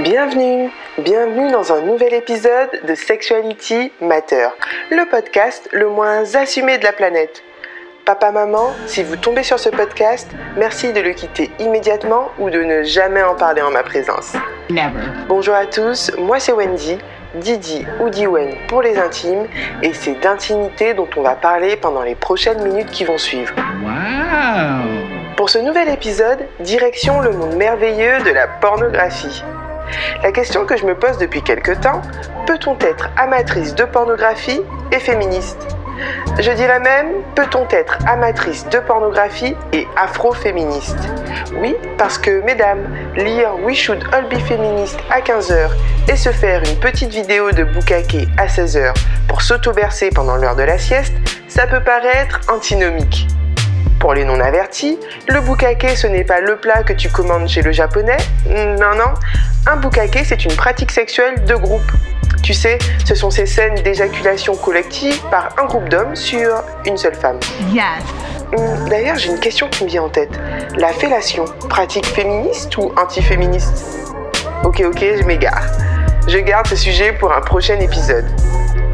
Bienvenue, 0.00 0.72
bienvenue 0.98 1.52
dans 1.52 1.72
un 1.72 1.80
nouvel 1.82 2.14
épisode 2.14 2.68
de 2.84 2.96
Sexuality 2.96 3.92
Matter, 4.00 4.48
le 4.90 5.08
podcast 5.08 5.68
le 5.72 5.88
moins 5.88 6.34
assumé 6.34 6.78
de 6.78 6.84
la 6.84 6.92
planète. 6.92 7.44
Papa, 8.04 8.32
maman, 8.32 8.72
si 8.86 9.04
vous 9.04 9.14
tombez 9.14 9.44
sur 9.44 9.60
ce 9.60 9.68
podcast, 9.68 10.28
merci 10.56 10.92
de 10.92 11.00
le 11.00 11.12
quitter 11.12 11.52
immédiatement 11.60 12.30
ou 12.40 12.50
de 12.50 12.64
ne 12.64 12.82
jamais 12.82 13.22
en 13.22 13.36
parler 13.36 13.62
en 13.62 13.70
ma 13.70 13.84
présence. 13.84 14.32
Never. 14.68 15.04
Bonjour 15.28 15.54
à 15.54 15.66
tous, 15.66 16.10
moi 16.18 16.40
c'est 16.40 16.52
Wendy, 16.52 16.98
Didi 17.36 17.86
ou 18.00 18.10
Diwen 18.10 18.50
pour 18.66 18.82
les 18.82 18.98
intimes, 18.98 19.46
et 19.80 19.94
c'est 19.94 20.20
d'intimité 20.20 20.94
dont 20.94 21.08
on 21.16 21.22
va 21.22 21.36
parler 21.36 21.76
pendant 21.76 22.02
les 22.02 22.16
prochaines 22.16 22.64
minutes 22.64 22.90
qui 22.90 23.04
vont 23.04 23.18
suivre. 23.18 23.54
Wow. 23.84 25.14
Pour 25.36 25.50
ce 25.50 25.58
nouvel 25.58 25.88
épisode, 25.88 26.48
direction 26.58 27.20
le 27.20 27.30
monde 27.30 27.54
merveilleux 27.54 28.18
de 28.24 28.30
la 28.30 28.48
pornographie. 28.48 29.44
La 30.22 30.32
question 30.32 30.64
que 30.64 30.76
je 30.76 30.84
me 30.84 30.94
pose 30.94 31.18
depuis 31.18 31.42
quelque 31.42 31.72
temps, 31.72 32.02
peut-on 32.46 32.78
être 32.80 33.10
amatrice 33.16 33.74
de 33.74 33.84
pornographie 33.84 34.60
et 34.92 34.98
féministe? 34.98 35.76
Je 36.40 36.50
dirais 36.50 36.80
même, 36.80 37.08
peut-on 37.34 37.66
être 37.70 37.98
amatrice 38.06 38.68
de 38.68 38.78
pornographie 38.80 39.56
et 39.72 39.86
afro-féministe? 39.96 40.98
Oui, 41.56 41.76
parce 41.98 42.18
que, 42.18 42.42
mesdames, 42.42 42.88
lire 43.16 43.54
We 43.62 43.76
Should 43.76 44.02
All 44.12 44.28
Be 44.28 44.38
Feminist 44.38 44.98
à 45.10 45.20
15h 45.20 45.70
et 46.10 46.16
se 46.16 46.30
faire 46.30 46.62
une 46.68 46.78
petite 46.80 47.10
vidéo 47.10 47.52
de 47.52 47.64
boucaquet 47.64 48.26
à 48.36 48.46
16h 48.46 48.92
pour 49.28 49.42
s'auto-bercer 49.42 50.10
pendant 50.10 50.36
l'heure 50.36 50.56
de 50.56 50.64
la 50.64 50.78
sieste, 50.78 51.14
ça 51.48 51.66
peut 51.66 51.82
paraître 51.82 52.40
antinomique. 52.52 53.28
Pour 54.04 54.12
les 54.12 54.26
non-avertis, 54.26 54.98
le 55.28 55.40
bukake 55.40 55.96
ce 55.96 56.06
n'est 56.06 56.24
pas 56.24 56.42
le 56.42 56.56
plat 56.56 56.82
que 56.82 56.92
tu 56.92 57.08
commandes 57.08 57.48
chez 57.48 57.62
le 57.62 57.72
japonais. 57.72 58.18
Non, 58.46 58.94
non. 58.94 59.14
Un 59.66 59.76
bukake 59.76 60.18
c'est 60.26 60.44
une 60.44 60.52
pratique 60.52 60.90
sexuelle 60.90 61.42
de 61.46 61.54
groupe. 61.54 61.90
Tu 62.42 62.52
sais, 62.52 62.78
ce 63.06 63.14
sont 63.14 63.30
ces 63.30 63.46
scènes 63.46 63.76
d'éjaculation 63.76 64.56
collective 64.56 65.18
par 65.30 65.54
un 65.58 65.64
groupe 65.64 65.88
d'hommes 65.88 66.14
sur 66.16 66.62
une 66.84 66.98
seule 66.98 67.14
femme. 67.14 67.40
Yes. 67.72 67.82
Hum, 68.52 68.90
D'ailleurs, 68.90 69.16
j'ai 69.16 69.30
une 69.30 69.40
question 69.40 69.70
qui 69.70 69.84
me 69.84 69.88
vient 69.88 70.02
en 70.02 70.10
tête. 70.10 70.38
La 70.76 70.88
fellation, 70.88 71.46
pratique 71.70 72.04
féministe 72.04 72.76
ou 72.76 72.92
antiféministe? 73.02 74.12
Ok, 74.64 74.82
ok, 74.84 74.98
je 75.00 75.22
m'égare. 75.24 75.64
Je 76.28 76.36
garde 76.36 76.66
ce 76.66 76.76
sujet 76.76 77.14
pour 77.14 77.32
un 77.32 77.40
prochain 77.40 77.80
épisode. 77.80 78.26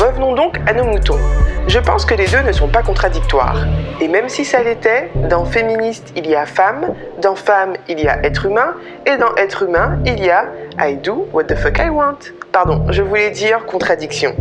Revenons 0.00 0.34
donc 0.34 0.58
à 0.66 0.72
nos 0.72 0.84
moutons. 0.84 1.18
Je 1.66 1.78
pense 1.78 2.04
que 2.04 2.14
les 2.14 2.26
deux 2.26 2.42
ne 2.42 2.52
sont 2.52 2.68
pas 2.68 2.82
contradictoires. 2.82 3.56
Et 4.00 4.08
même 4.08 4.28
si 4.28 4.44
ça 4.44 4.62
l'était, 4.62 5.10
dans 5.30 5.44
féministe 5.44 6.12
il 6.16 6.26
y 6.28 6.34
a 6.34 6.46
femme, 6.46 6.94
dans 7.22 7.34
femme 7.34 7.74
il 7.88 8.00
y 8.00 8.08
a 8.08 8.22
être 8.24 8.46
humain, 8.46 8.74
et 9.06 9.16
dans 9.16 9.34
être 9.36 9.62
humain 9.62 9.98
il 10.04 10.22
y 10.22 10.30
a 10.30 10.46
I 10.78 10.96
do 10.96 11.26
what 11.32 11.44
the 11.44 11.54
fuck 11.54 11.78
I 11.78 11.88
want. 11.88 12.18
Pardon, 12.52 12.84
je 12.90 13.02
voulais 13.02 13.30
dire 13.30 13.64
contradiction. 13.66 14.34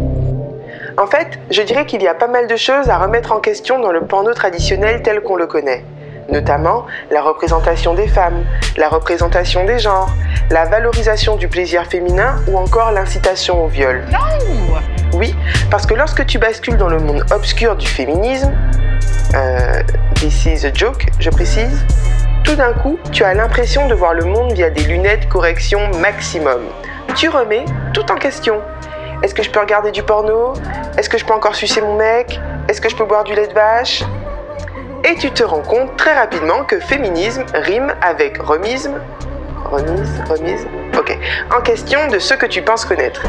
En 0.97 1.07
fait, 1.07 1.39
je 1.49 1.61
dirais 1.61 1.85
qu'il 1.85 2.03
y 2.03 2.07
a 2.07 2.13
pas 2.13 2.27
mal 2.27 2.47
de 2.47 2.55
choses 2.55 2.89
à 2.89 2.97
remettre 2.97 3.31
en 3.31 3.39
question 3.39 3.79
dans 3.79 3.91
le 3.91 4.01
porno 4.01 4.33
traditionnel 4.33 5.01
tel 5.01 5.21
qu'on 5.21 5.35
le 5.35 5.47
connaît. 5.47 5.83
Notamment 6.29 6.85
la 7.11 7.21
représentation 7.21 7.93
des 7.93 8.07
femmes, 8.07 8.43
la 8.77 8.89
représentation 8.89 9.65
des 9.65 9.79
genres, 9.79 10.09
la 10.51 10.65
valorisation 10.65 11.35
du 11.35 11.47
plaisir 11.47 11.85
féminin 11.85 12.35
ou 12.47 12.57
encore 12.57 12.91
l'incitation 12.91 13.63
au 13.63 13.67
viol. 13.67 14.03
Oui, 15.13 15.35
parce 15.69 15.85
que 15.85 15.93
lorsque 15.93 16.25
tu 16.25 16.39
bascules 16.39 16.77
dans 16.77 16.89
le 16.89 16.99
monde 16.99 17.23
obscur 17.31 17.75
du 17.75 17.87
féminisme, 17.87 18.51
euh, 19.35 19.81
this 20.15 20.45
is 20.45 20.65
a 20.65 20.73
joke, 20.73 21.05
je 21.19 21.29
précise, 21.29 21.85
tout 22.43 22.55
d'un 22.55 22.73
coup, 22.73 22.97
tu 23.11 23.23
as 23.23 23.33
l'impression 23.33 23.87
de 23.87 23.93
voir 23.93 24.13
le 24.13 24.25
monde 24.25 24.53
via 24.53 24.69
des 24.69 24.81
lunettes 24.83 25.29
correction 25.29 25.79
maximum. 25.99 26.61
Tu 27.15 27.29
remets 27.29 27.65
tout 27.93 28.11
en 28.11 28.15
question. 28.15 28.59
Est-ce 29.21 29.33
que 29.33 29.43
je 29.43 29.49
peux 29.49 29.59
regarder 29.59 29.91
du 29.91 30.03
porno? 30.03 30.53
Est-ce 30.97 31.09
que 31.09 31.17
je 31.17 31.25
peux 31.25 31.33
encore 31.33 31.55
sucer 31.55 31.81
mon 31.81 31.95
mec? 31.95 32.39
Est-ce 32.67 32.81
que 32.81 32.89
je 32.89 32.95
peux 32.95 33.05
boire 33.05 33.23
du 33.23 33.33
lait 33.33 33.47
de 33.47 33.53
vache? 33.53 34.03
Et 35.05 35.15
tu 35.15 35.31
te 35.31 35.43
rends 35.43 35.61
compte 35.61 35.95
très 35.95 36.13
rapidement 36.13 36.63
que 36.63 36.79
féminisme 36.79 37.43
rime 37.53 37.93
avec 38.01 38.41
remisme. 38.41 38.99
Remise, 39.65 40.21
remise 40.29 40.67
Ok. 40.97 41.17
En 41.55 41.61
question 41.61 42.07
de 42.07 42.19
ce 42.19 42.33
que 42.33 42.45
tu 42.45 42.61
penses 42.61 42.85
connaître. 42.85 43.21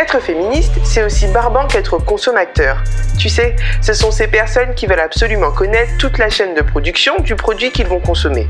Être 0.00 0.20
féministe, 0.20 0.74
c'est 0.84 1.02
aussi 1.02 1.26
barbant 1.26 1.66
qu'être 1.66 1.98
consommateur. 1.98 2.84
Tu 3.18 3.28
sais, 3.28 3.56
ce 3.82 3.92
sont 3.92 4.12
ces 4.12 4.28
personnes 4.28 4.72
qui 4.76 4.86
veulent 4.86 5.00
absolument 5.00 5.50
connaître 5.50 5.90
toute 5.98 6.18
la 6.18 6.30
chaîne 6.30 6.54
de 6.54 6.60
production 6.62 7.16
du 7.18 7.34
produit 7.34 7.72
qu'ils 7.72 7.88
vont 7.88 7.98
consommer. 7.98 8.46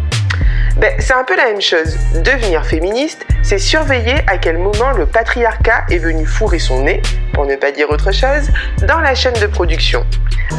Ben, 0.77 0.93
c'est 0.99 1.15
un 1.15 1.25
peu 1.25 1.35
la 1.37 1.47
même 1.47 1.63
chose. 1.63 1.97
Devenir 2.23 2.67
féministe, 2.67 3.25
c'est 3.43 3.59
surveiller 3.59 4.17
à 4.27 4.37
quel 4.37 4.59
moment 4.59 4.91
le 4.91 5.07
patriarcat 5.07 5.85
est 5.91 5.97
venu 5.97 6.27
fourrer 6.27 6.59
son 6.59 6.83
nez, 6.83 7.01
pour 7.33 7.47
ne 7.47 7.57
pas 7.57 7.73
dire 7.73 7.89
autre 7.89 8.13
chose, 8.13 8.51
dans 8.87 9.01
la 9.01 9.15
chaîne 9.15 9.41
de 9.41 9.47
production. 9.47 10.05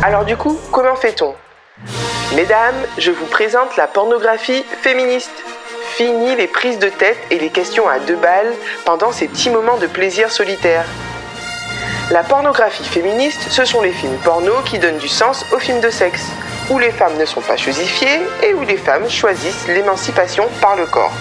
Alors 0.02 0.26
du 0.26 0.36
coup, 0.38 0.60
comment 0.72 0.96
fait-on? 0.96 1.36
Mesdames, 2.36 2.76
je 2.98 3.12
vous 3.12 3.26
présente 3.28 3.78
la 3.78 3.86
pornographie 3.86 4.66
féministe. 4.82 5.44
Fini 6.00 6.34
les 6.38 6.48
prises 6.48 6.80
de 6.80 6.88
tête 6.88 7.18
et 7.30 7.38
les 7.40 7.50
questions 7.50 7.90
à 7.90 8.00
deux 8.00 8.16
balles 8.16 8.54
pendant 8.86 9.12
ces 9.12 9.28
petits 9.28 9.50
moments 9.50 9.76
de 9.76 9.86
plaisir 9.86 10.32
solitaire. 10.32 10.86
La 12.10 12.24
pornographie 12.24 12.86
féministe, 12.86 13.48
ce 13.50 13.66
sont 13.66 13.82
les 13.82 13.92
films 13.92 14.18
porno 14.24 14.54
qui 14.64 14.80
donnent 14.80 15.00
du 15.00 15.10
sens 15.10 15.46
aux 15.52 15.60
films 15.60 15.82
de 15.82 15.90
sexe, 15.90 16.26
où 16.70 16.80
les 16.80 16.92
femmes 16.92 17.18
ne 17.18 17.26
sont 17.26 17.42
pas 17.42 17.58
chosifiées 17.58 18.22
et 18.42 18.54
où 18.54 18.64
les 18.64 18.78
femmes 18.78 19.10
choisissent 19.10 19.68
l'émancipation 19.68 20.48
par 20.62 20.78
le 20.78 20.86
corps. 20.86 21.12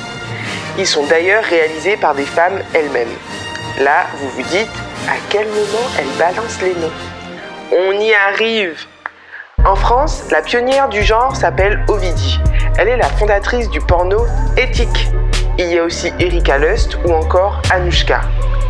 Ils 0.79 0.87
sont 0.87 1.07
d'ailleurs 1.07 1.43
réalisés 1.43 1.97
par 1.97 2.15
des 2.15 2.27
femmes 2.27 2.63
elles-mêmes. 2.73 3.17
Là, 3.81 4.07
vous 4.19 4.29
vous 4.29 4.49
dites, 4.49 4.71
à 5.09 5.17
quel 5.29 5.49
moment 5.49 5.89
elles 5.99 6.19
balancent 6.21 6.63
les 6.63 6.77
noms 6.77 6.93
On 7.77 7.99
y 7.99 8.15
arrive 8.15 8.79
En 9.65 9.75
France, 9.75 10.23
la 10.31 10.41
pionnière 10.41 10.89
du 10.89 11.03
genre 11.03 11.35
s'appelle 11.35 11.85
Ovidie. 11.89 12.39
Elle 12.81 12.91
est 12.91 12.97
la 12.97 13.09
fondatrice 13.09 13.69
du 13.71 13.81
porno 13.81 14.25
éthique. 14.57 15.09
Il 15.59 15.67
y 15.67 15.81
a 15.81 15.83
aussi 15.83 16.13
Erika 16.21 16.59
Lust 16.59 16.97
ou 17.05 17.11
encore 17.11 17.61
Anushka. 17.73 18.21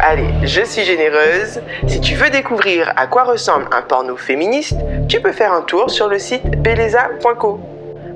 Allez, 0.01 0.31
je 0.45 0.63
suis 0.63 0.83
généreuse. 0.83 1.61
Si 1.87 2.01
tu 2.01 2.15
veux 2.15 2.31
découvrir 2.31 2.91
à 2.97 3.07
quoi 3.07 3.25
ressemble 3.25 3.67
un 3.71 3.83
porno 3.83 4.17
féministe, 4.17 4.79
tu 5.11 5.21
peux 5.21 5.33
faire 5.33 5.53
un 5.53 5.61
tour 5.61 5.91
sur 5.91 6.09
le 6.09 6.19
site 6.19 6.63
beleza.co. 6.63 7.61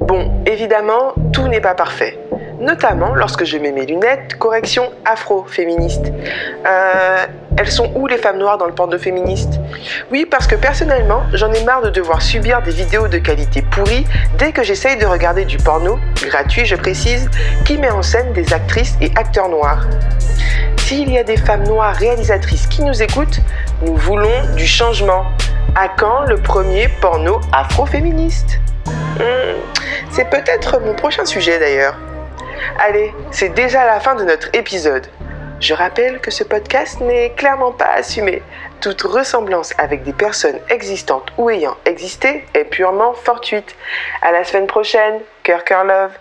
Bon, 0.01 0.33
évidemment, 0.47 1.13
tout 1.31 1.47
n'est 1.47 1.61
pas 1.61 1.75
parfait. 1.75 2.19
Notamment 2.63 3.13
lorsque 3.17 3.45
je 3.45 3.59
mets 3.59 3.73
mes 3.73 3.87
lunettes, 3.87 4.37
correction 4.39 4.93
afro-féministe. 5.05 6.13
Euh, 6.65 7.27
elles 7.57 7.71
sont 7.73 7.91
où 7.97 8.07
les 8.07 8.19
femmes 8.19 8.39
noires 8.39 8.57
dans 8.57 8.67
le 8.67 8.73
porno 8.73 8.97
féministe? 8.99 9.55
Oui, 10.13 10.27
parce 10.31 10.47
que 10.47 10.55
personnellement, 10.55 11.25
j'en 11.33 11.53
ai 11.53 11.65
marre 11.65 11.83
de 11.83 11.91
devoir 11.91 12.23
subir 12.23 12.63
des 12.63 12.71
vidéos 12.71 13.09
de 13.09 13.19
qualité 13.19 13.63
pourrie 13.63 14.07
dès 14.39 14.53
que 14.53 14.63
j'essaye 14.63 14.97
de 14.97 15.07
regarder 15.07 15.45
du 15.45 15.57
porno, 15.57 15.99
gratuit 16.25 16.65
je 16.65 16.77
précise, 16.77 17.29
qui 17.65 17.79
met 17.79 17.91
en 17.91 18.03
scène 18.03 18.33
des 18.33 18.53
actrices 18.53 18.95
et 19.01 19.11
acteurs 19.17 19.49
noirs. 19.49 19.85
S'il 20.77 21.11
y 21.11 21.19
a 21.19 21.25
des 21.25 21.39
femmes 21.39 21.65
noires 21.65 21.97
réalisatrices 21.97 22.69
qui 22.69 22.85
nous 22.85 23.03
écoutent, 23.03 23.41
nous 23.85 23.97
voulons 23.97 24.55
du 24.55 24.69
changement. 24.69 25.25
À 25.75 25.89
quand 25.89 26.27
le 26.29 26.37
premier 26.37 26.87
porno 27.01 27.41
afro-féministe? 27.53 28.61
Hmm, 29.19 29.59
C'est 30.11 30.31
peut-être 30.31 30.81
mon 30.81 30.95
prochain 30.95 31.25
sujet 31.25 31.59
d'ailleurs. 31.59 31.97
Allez, 32.79 33.13
c'est 33.31 33.51
déjà 33.51 33.85
la 33.87 34.01
fin 34.01 34.15
de 34.15 34.25
notre 34.25 34.49
épisode. 34.55 35.07
Je 35.61 35.75
rappelle 35.75 36.19
que 36.21 36.31
ce 36.31 36.43
podcast 36.43 37.01
n'est 37.01 37.31
clairement 37.31 37.73
pas 37.73 37.93
assumé. 37.95 38.43
Toute 38.81 39.03
ressemblance 39.03 39.73
avec 39.79 40.03
des 40.03 40.13
personnes 40.13 40.59
existantes 40.71 41.33
ou 41.39 41.51
ayant 41.51 41.77
existé 41.85 42.45
est 42.55 42.65
purement 42.65 43.13
fortuite. 43.13 43.77
À 44.23 44.33
la 44.33 44.43
semaine 44.43 44.67
prochaine. 44.67 45.21
Cœur, 45.45 45.65
cœur, 45.65 45.85
love. 45.85 46.13